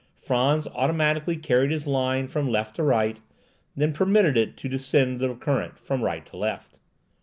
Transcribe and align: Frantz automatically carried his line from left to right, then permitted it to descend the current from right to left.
Frantz 0.19 0.65
automatically 0.73 1.37
carried 1.37 1.69
his 1.69 1.85
line 1.85 2.27
from 2.27 2.49
left 2.49 2.75
to 2.77 2.81
right, 2.81 3.21
then 3.75 3.93
permitted 3.93 4.35
it 4.35 4.57
to 4.57 4.67
descend 4.67 5.19
the 5.19 5.35
current 5.35 5.77
from 5.77 6.01
right 6.01 6.25
to 6.25 6.37
left. 6.37 6.79